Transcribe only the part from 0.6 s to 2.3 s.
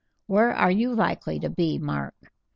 you likely to be, Mark?"